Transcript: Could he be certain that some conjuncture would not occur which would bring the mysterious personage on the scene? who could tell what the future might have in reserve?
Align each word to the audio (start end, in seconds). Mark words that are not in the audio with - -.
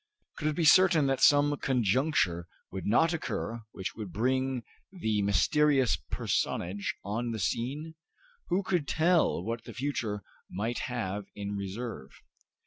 Could 0.35 0.47
he 0.47 0.53
be 0.53 0.65
certain 0.65 1.05
that 1.05 1.21
some 1.21 1.55
conjuncture 1.57 2.47
would 2.71 2.87
not 2.87 3.13
occur 3.13 3.61
which 3.71 3.93
would 3.93 4.11
bring 4.11 4.63
the 4.91 5.21
mysterious 5.21 5.95
personage 5.95 6.95
on 7.05 7.29
the 7.29 7.37
scene? 7.37 7.93
who 8.47 8.63
could 8.63 8.87
tell 8.87 9.43
what 9.43 9.65
the 9.65 9.75
future 9.75 10.23
might 10.49 10.79
have 10.89 11.25
in 11.35 11.55
reserve? 11.55 12.09